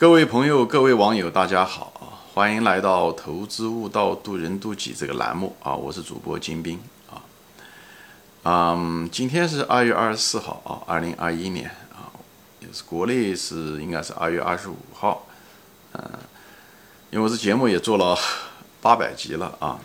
[0.00, 5.74] 各位朋友、各位网友，大家好，欢迎来到《投资悟道，渡人渡己》这个栏目啊！
[5.74, 7.20] 我是主播金兵啊。
[8.44, 12.08] 嗯，今天是二月二十四号啊，二零二一年啊，
[12.60, 15.26] 也是国内是应该是二月二十五号。
[15.92, 16.02] 嗯，
[17.10, 18.16] 因为这节目也做了
[18.80, 19.78] 八百集了啊。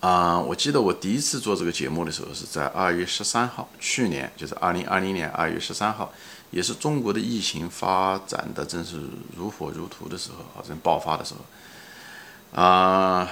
[0.00, 6.12] 啊，我记得我第一次做这个节目的时候是在二月十三号，去年就是二零二零年二月十三号。
[6.50, 9.00] 也是中国的疫情发展的真是
[9.36, 13.28] 如火如荼的时候啊，正爆发的时候啊，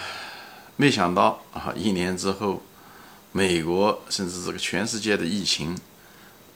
[0.76, 2.60] 没想到啊，一年之后，
[3.32, 5.78] 美国甚至这个全世界的疫情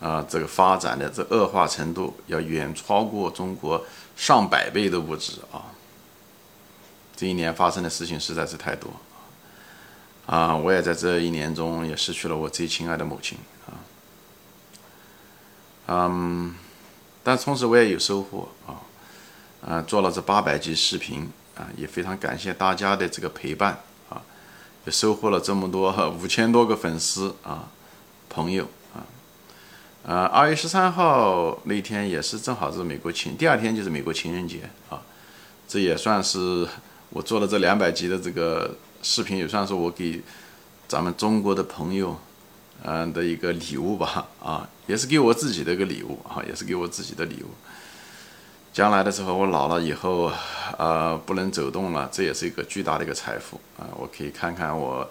[0.00, 3.84] 啊，这个发展的这恶化程度要远超过中国
[4.16, 5.64] 上百倍都不止啊！
[7.16, 8.90] 这一年发生的事情实在是太多
[10.26, 10.54] 啊！
[10.54, 13.38] 我也在这一年中也失去了我最亲爱的母亲。
[15.90, 16.54] 嗯，
[17.24, 18.76] 但同时我也有收获啊，
[19.66, 24.20] 啊，做了这八百集视频啊，也非常感谢大家的这个陪伴啊，
[24.84, 25.90] 也收获了这么多
[26.22, 27.70] 五千多个粉丝啊，
[28.28, 29.00] 朋友啊，
[30.02, 35.00] 呃，二月十三号那天也是正好是美国情，第二天就是美国情人节啊，
[35.66, 36.68] 这也算是
[37.08, 40.20] 我做了这两百集的这个视频，也算是我给
[40.86, 42.20] 咱们中国的朋友。
[42.84, 47.48] 嗯的一个礼物吧，啊，也是给我自己的一个礼物啊，也是给我自己的礼物。
[48.72, 50.30] 将来的时候，我老了以后，
[50.76, 53.88] 呃，不能走动了，这也是一个巨大的一个财富啊！
[53.96, 55.08] 我可以看看我，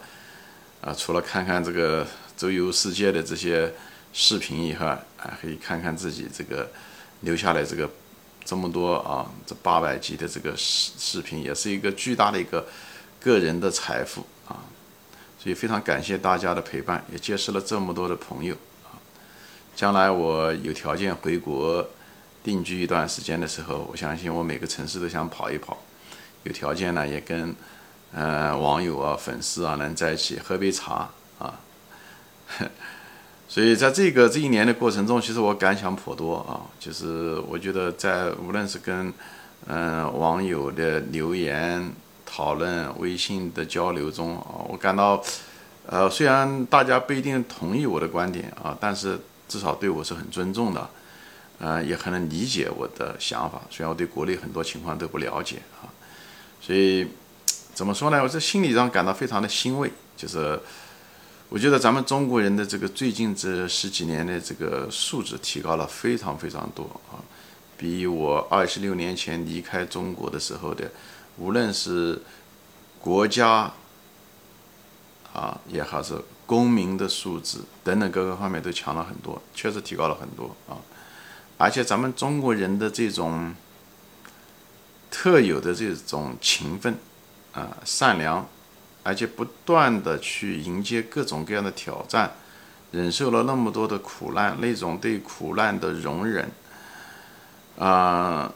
[0.79, 2.07] 啊，除了看看这个
[2.37, 3.73] 周游世界的这些
[4.13, 4.85] 视频以外，
[5.17, 6.69] 啊，可以看看自己这个
[7.21, 7.89] 留下来这个
[8.45, 12.65] 这么多啊，这八百集的这个视视频，也是一个巨大的一个
[13.19, 14.25] 个人的财富！
[15.47, 18.53] 所以非常感谢大家的陪伴，也结识了这么多的朋友
[18.83, 18.99] 啊！
[19.73, 21.87] 将来我有条件回国
[22.43, 25.77] 定居一段时间的时候，我相信我每个城市都想跑一跑。
[26.43, 27.55] 有条件呢，也跟
[28.11, 31.07] 呃网友啊、粉丝啊能在一起喝杯茶
[31.39, 31.53] 啊。
[33.47, 36.59] 所以在这个这一年的过程中，其实我感想颇多啊。
[36.77, 39.13] 就是我觉得在无论是跟
[39.67, 41.89] 嗯网友的留言。
[42.29, 45.23] 讨论微信的交流中啊，我感到，
[45.89, 49.17] 呃，虽然大家不一定同意我的观点啊，但是
[49.47, 50.89] 至少对我是很尊重的，
[51.59, 53.61] 呃，也很能理解我的想法。
[53.69, 55.87] 虽然我对国内很多情况都不了解啊，
[56.59, 57.07] 所以
[57.73, 58.21] 怎么说呢？
[58.21, 59.89] 我在心理上感到非常的欣慰。
[60.17, 60.59] 就是
[61.47, 67.23] 我觉得咱们中国人的这个最近这十几年的这个素质提高了非常非常多啊，
[67.77, 70.91] 比我二十六年前离开中国的时候的。
[71.37, 72.19] 无论是
[72.99, 73.71] 国家
[75.37, 80.81] 啊，也还是公民的素质等等各个方面都强了很多，确实提高了很多啊！
[81.59, 83.53] 而且咱们中国人的这种
[85.11, 86.97] 特有的这种勤奋
[87.53, 88.47] 啊、善良，
[89.03, 92.31] 而且不断的去迎接各种各样的挑战，
[92.89, 96.49] 忍受了那么多的苦难，那种对苦难的容忍
[97.77, 98.51] 啊，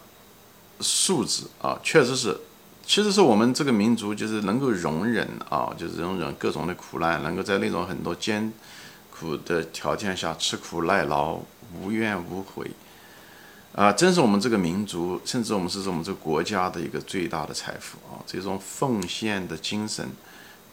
[0.79, 2.35] 素质啊，确实是。
[2.91, 8.51] 其实是我们这个民族，就是能够容忍啊，就是容忍各种的苦难，能够在那种很多艰
[9.09, 11.39] 苦的条件下吃苦耐劳，
[11.81, 12.69] 无怨无悔，
[13.73, 18.19] 啊，真是我们这个民族，甚至我们是我们这个国家的一个最大的财富啊！
[18.27, 20.09] 这种奉献的精神，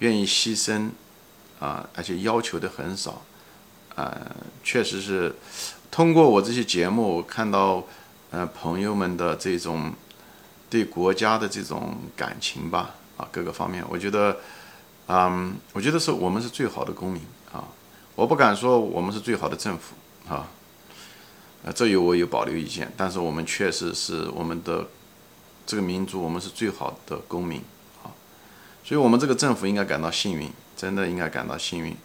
[0.00, 0.90] 愿意牺牲
[1.60, 3.22] 啊，而且要求的很少，
[3.94, 4.12] 啊，
[4.64, 5.36] 确实是
[5.88, 7.84] 通过我这些节目看到，
[8.32, 9.92] 呃，朋友们的这种。
[10.70, 14.36] 对国家的这种感情吧，啊，各个方面，我觉得，
[15.06, 17.64] 嗯，我觉得是我们是最好的公民啊，
[18.14, 19.94] 我不敢说我们是最好的政府
[20.28, 20.46] 啊，
[21.64, 24.86] 呃，这有我有保留意见，但是我们确实是我们的
[25.66, 27.62] 这个民族，我们是最好的公民
[28.04, 28.12] 啊，
[28.84, 31.96] 所以我们这个政府应该感到幸运，真的应该感到幸运。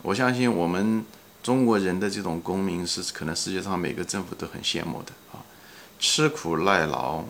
[0.00, 1.04] 我相信我们
[1.42, 5.44] 中国人的这种公民是可能世界上每个政府都很羡慕的啊，
[5.98, 7.22] 吃苦耐劳。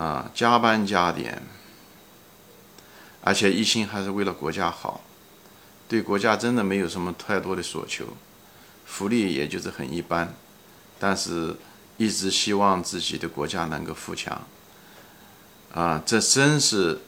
[0.00, 1.42] 啊，加班加点，
[3.20, 5.02] 而且一心还是为了国家好，
[5.86, 8.06] 对国家真的没有什么太多的所求，
[8.86, 10.32] 福利也就是很一般，
[10.98, 11.54] 但是
[11.98, 14.40] 一直希望自己的国家能够富强。
[15.74, 16.98] 啊，这真是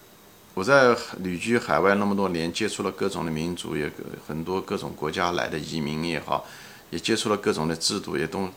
[0.52, 3.90] 我在旅居海外那么多年，接触了各种的民族，也
[4.28, 6.46] 很多各种国家来的移民也好，
[6.90, 8.50] 也接触了各种的制度，也都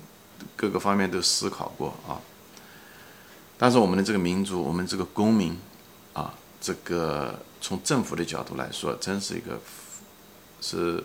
[0.57, 2.19] 各个方面都思考过啊。
[3.57, 5.57] 但是我们的这个民族，我们这个公民，
[6.13, 9.59] 啊，这个从政府的角度来说，真是一个
[10.61, 11.03] 是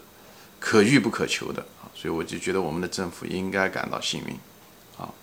[0.58, 4.38] 可遇不可求的啊，所以我就觉得我们的政府应该感到幸运，
[4.98, 5.14] 啊，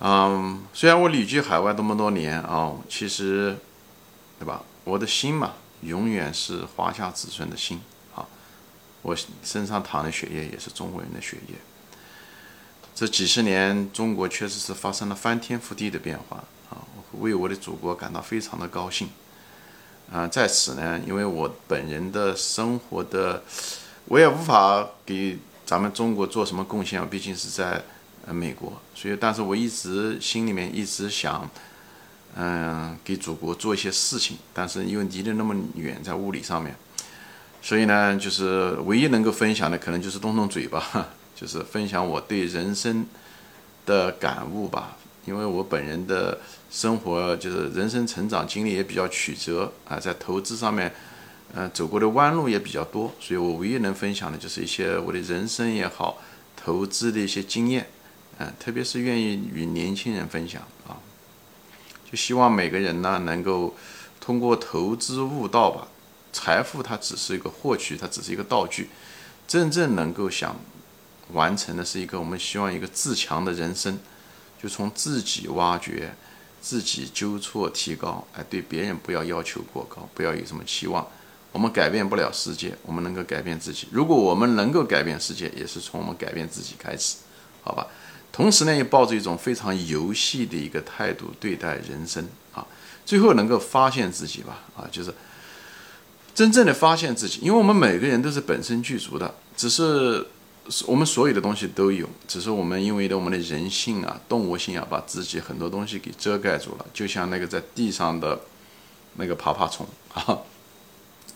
[0.00, 3.56] 嗯，虽然我旅居海外这么多年啊，其实，
[4.38, 4.62] 对吧？
[4.84, 7.80] 我的心嘛，永远是华夏子孙的心
[8.14, 8.26] 啊。
[9.02, 11.54] 我身上淌的血液也是中国人的血液。
[12.98, 16.82] 这几十年，中国确实是发生了翻天覆地的变化啊！
[17.20, 19.08] 为我的祖国感到非常的高兴
[20.10, 20.26] 啊！
[20.26, 23.44] 在此呢，因为我本人的生活的，
[24.06, 27.84] 我也无法给咱们中国做什么贡献，毕竟是在
[28.26, 31.48] 呃美国，所以，但是我一直心里面一直想，
[32.34, 36.74] 嗯，给祖国做一些事情，但是因为离得那么远，在物理上面，
[37.62, 40.82] 所以呢，就是唯一能够分享的，可能就是动动嘴巴。
[41.40, 43.06] 就是分享我对人生
[43.86, 50.92] 的感悟吧，因为我本人的生活就是人生成长经历也比较曲折啊，在投资上面，
[51.54, 56.20] 呃，走过的弯路也比较多，所以我唯一能分享的就是一些我的人生也好，
[56.56, 57.86] 投资的一些经验，
[58.38, 60.98] 嗯，特别是愿意与年轻人分享啊，
[62.10, 63.76] 就希望每个人呢能够
[64.20, 65.86] 通过投资悟道吧，
[66.32, 68.90] 财富它只是一个获取，它只是一个道具，
[69.46, 70.56] 真正能够想。
[71.32, 73.98] 完成的是一个我们希望一个自强的人生，
[74.62, 76.14] 就从自己挖掘，
[76.60, 81.06] 自己纠错提高，哎，对别人不要要求过高，不要有什么期望。
[81.52, 83.88] 我们改变不了世界，我们能够改变自己。
[83.90, 87.16] 如果我们能够改变世界，也是从我们改变自己开始，
[87.62, 87.86] 好吧？
[88.32, 92.66] 同时呢，也抱着一种非常游戏的一个态度对待人生啊，
[93.04, 95.12] 最后能够发现自己吧，啊，就是
[96.34, 100.26] 真正的发现自己，因为我们每个人都是本身具足的，只是。
[100.86, 106.84] 我们所有的东西都有，只是我们因为的我们的人性啊、动物性啊，把自己很多东西给遮盖住了。
[106.92, 108.38] 就像那个在地上的
[109.14, 110.40] 那个爬爬虫啊，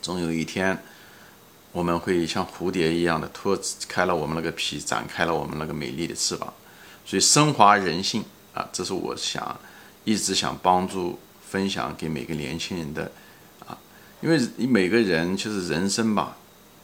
[0.02, 0.82] 总有一天
[1.72, 3.58] 我们会像蝴蝶一样的脱
[3.88, 6.52] 开了我们那个皮，展开了我们那个美丽的翅膀。
[7.06, 9.58] 所以升华人性啊，这是我想
[10.04, 11.18] 一直想帮助
[11.48, 13.10] 分享给每个年轻人的
[13.66, 13.78] 啊，
[14.20, 14.38] 因为
[14.68, 16.36] 每个人就是人生吧。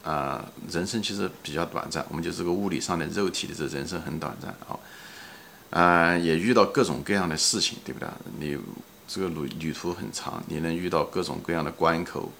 [0.03, 4.79] 啊，人生其实比较短暂，我们就是个物理上的肉体的这人生很短暂啊，
[5.71, 8.09] 啊，也遇到各种各样的事情，对不对？
[8.39, 8.59] 你
[9.07, 12.33] 这个旅旅途很长，你能遇到各种各样的关口，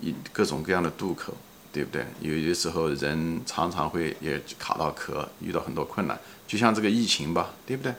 [0.00, 1.34] 一各种各样的渡口，
[1.72, 2.06] 对不对？
[2.20, 7.92] 有的时候人常常会也卡到壳，遇到很多困难，就像这个疫情吧，对不对？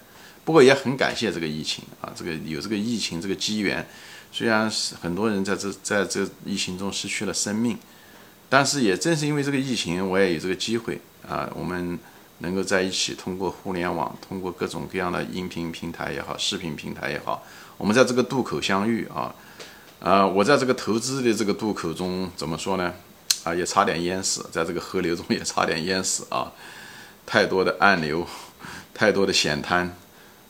[0.46, 3.88] 不过也很感谢这个疫情啊，这个有这个疫情这个机缘，
[4.32, 7.78] 虽然是很多人在这在这疫情中失去了生命。
[8.50, 12.00] 但是也正是因为这个疫情，我也有这个机会啊，我们
[12.40, 17.44] 能够在一起通过互联网，通过各种各样的音频平台也好，视频平台也好，
[17.78, 19.36] 我们在这个渡口相遇啊，
[20.00, 22.92] 啊，我在这个投资的这个渡口中怎么说呢？
[23.44, 26.52] 啊，也差点淹死，在这个河流中也差点淹死啊，
[27.26, 28.26] 太多的暗流，
[28.96, 29.96] 太多的险滩，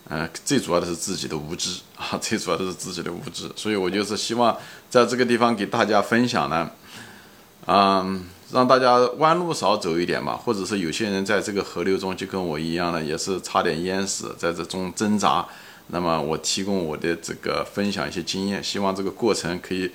[0.07, 4.57] 嗯，最主要的是自己的无知啊，最主要的是自己的无知，所以我就是希望
[4.89, 6.71] 在这个地方给大家分享呢。
[7.67, 15.45] 嗯，让大家弯路少走一点嘛，或者是有些人在这个河流中就跟我一样的，也是差点淹死，在这中挣扎。
[15.87, 19.91] 那么我提供我的这个分享一些经验，希望这个过程可以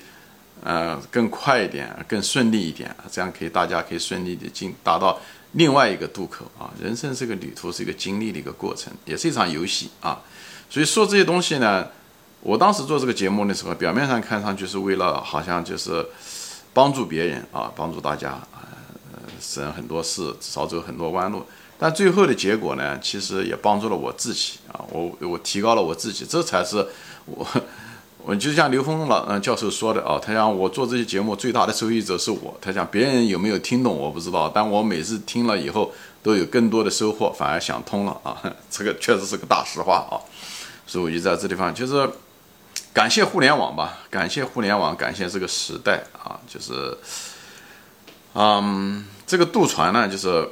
[0.63, 5.19] 呃更快一点，更顺利一点，这样可以大家可以顺利的进达到
[5.53, 6.71] 另外一个渡口啊。
[6.81, 10.21] 人生这个旅途是一个经历的一个过程，也是一场游戏啊。
[10.71, 11.89] 所以说这些东西呢，
[12.41, 16.07] 我当时做这个节目的时候，表面上看上去是为了好像就是。
[16.75, 18.67] 帮助别人啊，帮助大家啊，
[19.41, 21.45] 省很多事，少走很多弯路。
[21.79, 26.85] 但最后的结果呢，其实也帮助了我自己啊，我我提高了我自己，这才是
[27.27, 27.47] 我
[28.25, 40.19] 我就像刘峰老嗯教授说的啊，他讲我做这些节目最大的受益者是我，他讲别人有没有听懂我不知道，但我每次听了以后都有更多的收获，反而想通了啊， 这个确实是个大实话啊，
[40.87, 42.09] 所以我就在这地方就是。
[42.95, 46.97] 感谢互联网吧，感谢互联网，感谢这个时代啊，就是，
[48.35, 50.49] 嗯，这个渡船呢，就是，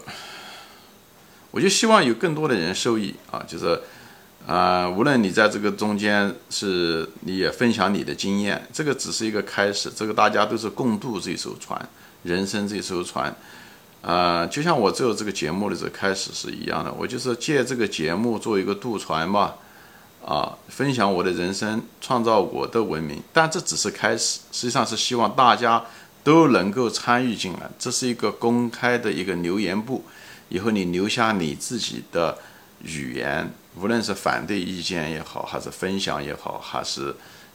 [1.53, 3.81] 我就希望有更多的人受益啊，就是，
[4.45, 11.89] 啊，无论你在这个中间是你也分享你的经验，这个只是一个开始，这个大家都是共渡这艘船，
[12.25, 13.33] 人生这艘船，
[14.03, 19.55] 啊，就像我做这个节目的这个开始是一样的，我就是借这个节目做一个渡船吧。
[20.25, 25.85] 啊，分享我的人生，创造我的文明，但这只是开始，实际上是希望大家
[26.23, 27.71] 都能够参与进来。
[27.79, 30.05] 这是一个公开的一个留言簿，
[30.49, 32.39] 以后你留下你自己的
[32.83, 37.15] 语言，无论是反对意见也好，还是分享也好，还是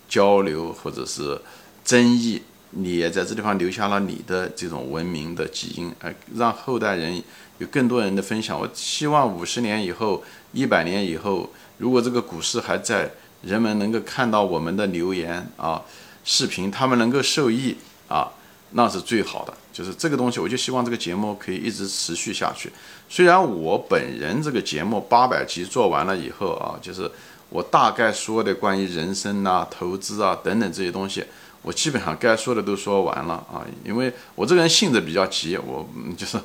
[0.09, 1.41] 交流或者是
[1.85, 7.23] 争议你也在这地方留下了你的这种文明的基因，呃，让后代人
[7.59, 8.59] 有更多人的分享。
[8.59, 10.21] 我希望五十年以后、
[10.51, 13.09] 一百年以后，如果这个股市还在，
[13.43, 15.81] 人们能够看到我们的留言啊、
[16.23, 18.27] 视频，他们能够受益啊，
[18.71, 19.53] 那是最好的。
[19.71, 22.71] 就是这个东西，我就希望这个节目可以一直持续下去。
[23.07, 27.09] 虽然我本人这个节目八百集做完了以后啊，就是
[27.49, 31.23] 我大概说的关于人生啊、投资啊等等这些东西。
[31.61, 36.39] 我基本上该说的都说完了啊，因为我这个人性子比较急，我就是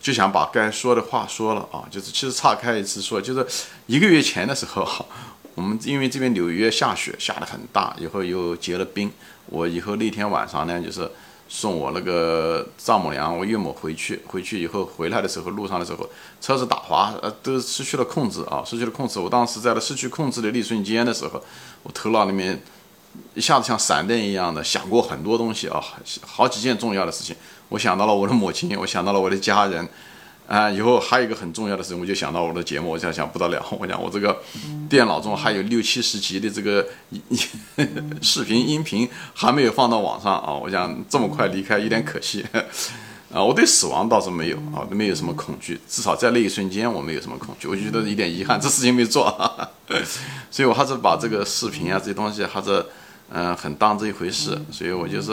[0.00, 3.44] 就想把该说的话说了啊，就是其实岔开一次说，就是
[3.86, 5.06] 一个月前的时候，
[5.54, 9.10] 我们因为这边纽约下雪下的很大，以后又结了冰，
[9.46, 11.10] 我以后那天晚上呢，就是
[11.48, 16.08] 送我那个丈母娘、我岳母回去，回去以后回来的时候，路上的时候
[16.40, 19.18] 车子打滑，呃，都失去了控制啊，失去了控制。
[19.18, 21.42] 我当时在了失去控制的那瞬间的时候，
[21.82, 22.62] 我头脑里面。
[23.32, 25.82] 一下子像闪电一样的想过很多东西啊，
[26.20, 27.34] 好几件重要的事情。
[27.68, 29.88] 我想到了我的母亲，我想到了我的家人，
[30.46, 32.90] 啊，以后还有一个很重要的事情，我就想到我的节目。
[32.90, 34.40] 我想想不得了，我讲我这个
[34.88, 36.86] 电脑中还有六七十集的这个
[38.22, 40.52] 视频音频还没有放到网上啊。
[40.52, 42.44] 我想这么快离开有点可惜
[43.32, 43.42] 啊。
[43.42, 47.66] 我对死亡倒是没有啊，没有什么恐惧，至少在那一瞬间我没有什么恐惧。
[47.66, 49.26] 我就觉得有点遗憾，这事情没做，
[50.52, 52.86] 所以我还是把这个视频啊这些东西还是。
[53.28, 55.32] 嗯，很当这一回事，所以我就是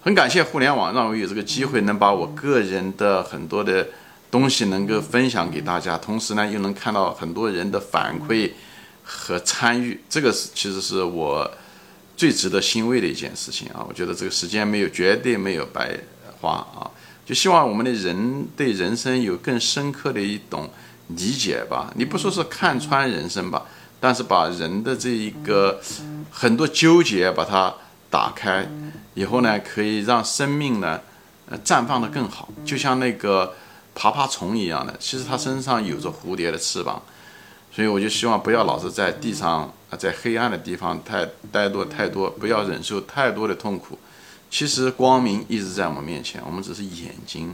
[0.00, 3.86] 很感谢互联网，让我有这个机会能把我个人的很多的
[4.30, 8.52] 东西能够分享给大家，同时呢又能看到很多人的反馈
[9.02, 11.50] 和参与，这个是其实是我
[12.16, 13.84] 最值得欣慰的一件事情啊！
[13.88, 15.98] 我觉得这个时间没有绝对没有白
[16.40, 16.90] 花啊！
[17.26, 20.70] 就希望我们的人对人生有更深刻的一种
[21.08, 23.64] 理解吧，你不说是看穿人生吧。
[24.00, 25.80] 但是把人的这一个
[26.30, 27.74] 很多纠结把它
[28.08, 28.64] 打开
[29.18, 31.00] 以后呢，可以让生命呢，
[31.50, 33.52] 呃，绽放的更好，就像那个
[33.92, 34.94] 爬爬虫一样的。
[35.00, 37.02] 其实它身上有着蝴蝶的翅膀，
[37.72, 43.98] 所以我就希望不要老是在地上啊，在黑暗的地方太待多太多，不要忍受太多的痛苦。
[44.48, 47.52] 其实光明一直在我们面前，我们只是眼睛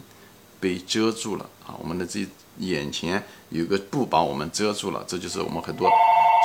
[0.60, 2.26] 被遮住了啊，我们的这
[2.58, 5.88] 眼前有个布把我们遮住了，这就是我们很多。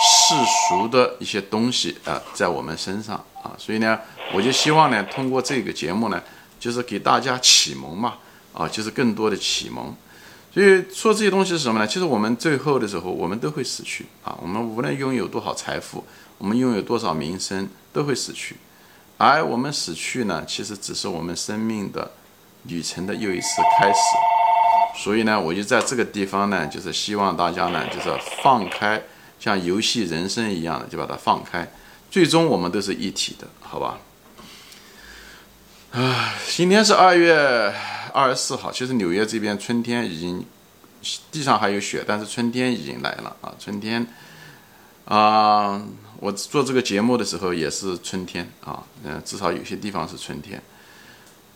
[0.01, 0.33] 世
[0.69, 3.99] 俗的一些东西啊，在我们身上啊，所以呢，
[4.33, 6.21] 我就希望呢，通过这个节目呢，
[6.59, 8.15] 就是给大家启蒙嘛，
[8.53, 9.95] 啊，就是更多的启蒙。
[10.53, 11.88] 所以说这些东西是什么呢？
[11.88, 14.38] 其实我们最后的时候，我们都会死去啊。
[14.41, 16.03] 我们无论拥有多少财富，
[16.38, 18.55] 我们拥有多少名声，都会死去。
[19.17, 22.12] 而我们死去呢，其实只是我们生命的
[22.63, 25.03] 旅程的又一次开始。
[25.03, 28.09] 所以呢，我就在这个地方呢，就是希望大家呢，就是
[28.41, 29.01] 放开。
[29.39, 31.65] 像游戏人生一样的，就把它放开，
[32.12, 33.98] 最终我们都是一体的，好吧？
[35.91, 37.74] 啊，今天是二月
[38.13, 40.46] 二十四号，其实纽约这边春天已经
[41.31, 43.51] 地上还有雪，但是春天已经来了啊！
[43.60, 44.05] 春天
[45.05, 45.81] 啊，
[46.19, 50.62] 我做这个节目的时候也是春天啊，嗯，至少有些地方是春天，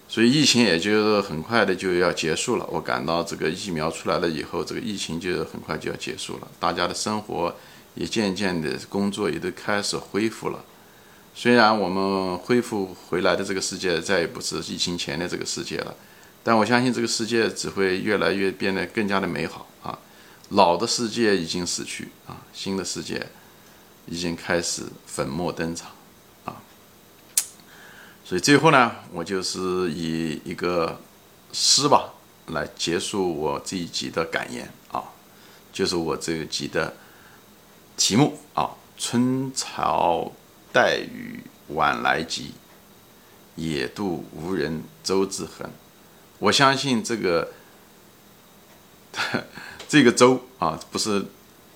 [0.07, 2.65] 所以疫情也就很快的就要结束了。
[2.71, 7.55] 我感到这个疫苗出来了以后，这个疫情就很快就要结束了，大家的生活。
[7.95, 10.65] 也渐渐的工作也都开始恢复了，
[11.35, 15.95] 虽然我们恢复回来的这个世界再也不是疫情前的这个世界了，
[16.43, 19.97] 但我相信这个世界只会越来越变得更加的美好啊！
[20.49, 23.27] 老的世界已经死去啊，新的世界
[24.05, 25.89] 已经开始粉墨登场
[26.45, 26.61] 啊！
[28.23, 30.99] 所以最后呢，我就是以一个
[31.51, 32.13] 诗吧
[32.47, 35.03] 来结束我这一集的感言啊，
[35.71, 36.93] 就是我这一集的。
[37.95, 40.31] 题目啊，春潮
[40.73, 42.51] 带雨晚来急，
[43.55, 45.69] 野渡无人舟自横。
[46.39, 47.53] 我相信这个
[49.87, 51.23] 这个舟啊，不是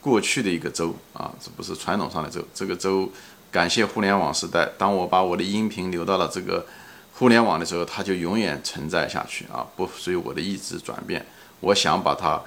[0.02, 2.44] 过去的一个舟啊，这不是传统上的舟。
[2.56, 3.12] 这个舟，
[3.52, 6.66] 感谢互联网时代，当我把我的音频留到了这个
[7.14, 11.24] 互联网的时候，它就永远存在下去啊，不随我的意志转变。
[11.60, 12.42] 我想把它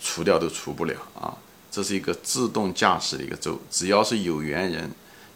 [0.00, 1.36] 除掉都除不了啊。
[1.70, 4.90] 这是一个自动驾驶的一个舟，只要是有缘人，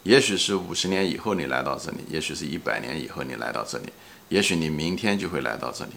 [0.05, 3.91] 也许是五十年以后你来到这里，也许是一百年以后你来到这里，
[4.29, 5.91] 也许你明天就会来到这里。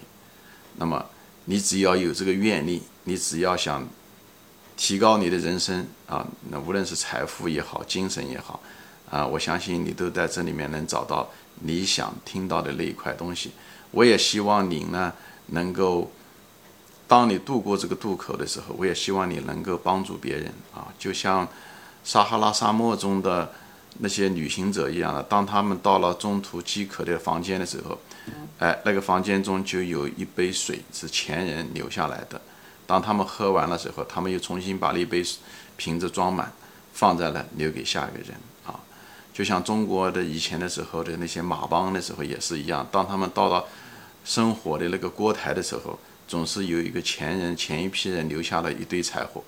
[0.76, 1.04] 那么
[1.44, 3.86] 你只要有这个愿力，你只要想
[4.78, 8.58] 提高你的人生啊，那无论是财富也好，精神也好，
[9.10, 13.52] 啊，我相信你都在这里面能找到你想听到的那一块东西。
[13.90, 15.12] 我也希望你呢
[15.46, 16.10] 能够。
[17.06, 21.48] 当你渡过这个渡口的时候，我也希望你能够帮助别人啊，就像
[22.04, 23.50] 撒哈拉沙漠中的
[23.98, 27.98] 那些旅行者一样的，当他们到了中途饥渴的房间的时候，
[28.58, 32.40] 哎，那个房间中就有一杯水是前人留下来的。
[32.86, 35.24] 当他们喝完了之后，他们又重新把那杯
[35.76, 36.52] 瓶子装满，
[36.92, 38.80] 放在了留给下一个人啊。
[39.34, 43.64] 就像中国的以前的时候的那些马帮的时候也是一样，当他们到了
[44.24, 49.42] 生火的那个锅台的时候，总是有一个前人前一批人留下了一堆柴火。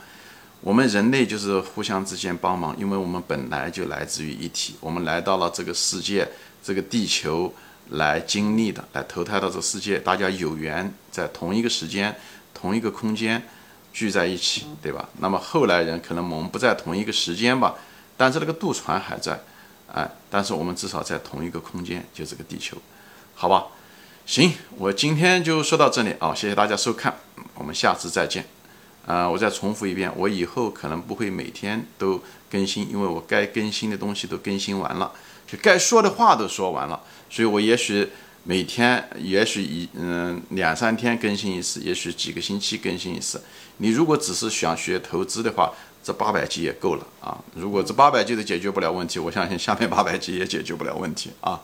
[0.62, 6.29] 我们人类就是互相之间帮忙，因为我们本来就来自于一体，我们来到了这个世界，
[6.62, 7.55] 这个地球
[7.90, 12.14] 来经历的，来投胎到这个世界，大家有缘在同一个时间、
[12.52, 13.43] 同一个空间
[13.93, 15.09] 聚在一起，对吧？
[15.19, 17.76] 那么后来人可能我们不在同一个时间吧，
[18.19, 19.40] 但是那个渡船还在，
[19.90, 22.76] 哎，但是我们至少在同一个空间，就这个地球，
[23.35, 23.69] 好吧？
[24.26, 27.17] 行，我今天就说到这里啊，谢谢大家收看，
[27.55, 28.60] 我们下次再见。
[29.07, 35.11] 啊，我再重复一遍，我以后可能不会每天都更新，因为我该更新的东西都更新完了，
[35.47, 38.09] 就该说的话都说完了，所以我也许
[38.45, 43.42] 每天，也许一嗯两三天更新一次，也许几个星期更新一次。
[43.78, 45.73] 你如果只是想学投资的话，
[46.04, 47.38] 这八百集也够了啊。
[47.54, 51.61] 如果这八百集都解决不了问题，我相信下面八百集也解决不了问题啊。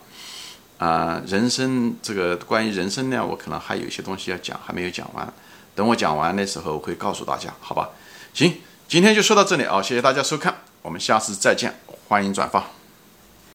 [0.78, 5.32] 啊，人生这个关于人生呢，我可能还有一些东西要讲，还没有讲完。
[5.76, 7.90] 等我讲完的时候，我会告诉大家，好吧？
[8.32, 11.78] 行，今天就说到这里啊，谢谢大家收看，我们下次再见，
[12.08, 12.64] 欢迎转发。